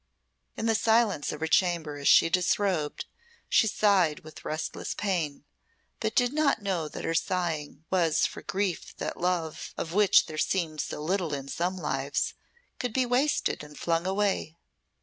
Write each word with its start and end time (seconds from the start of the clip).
In 0.57 0.65
the 0.65 0.73
silence 0.73 1.31
of 1.31 1.41
her 1.41 1.45
chamber 1.47 1.95
as 1.97 2.07
she 2.07 2.27
disrobed, 2.27 3.05
she 3.47 3.67
sighed 3.67 4.21
with 4.21 4.43
restless 4.43 4.95
pain, 4.95 5.43
but 5.99 6.15
did 6.15 6.33
not 6.33 6.59
know 6.63 6.87
that 6.87 7.05
her 7.05 7.13
sighing 7.13 7.85
was 7.91 8.25
for 8.25 8.41
grief 8.41 8.97
that 8.97 9.17
love 9.21 9.75
of 9.77 9.93
which 9.93 10.25
there 10.25 10.39
seemed 10.39 10.81
so 10.81 11.03
little 11.03 11.35
in 11.35 11.47
some 11.47 11.77
lives 11.77 12.33
could 12.79 12.93
be 12.93 13.05
wasted 13.05 13.63
and 13.63 13.77
flung 13.77 14.07
away. 14.07 14.57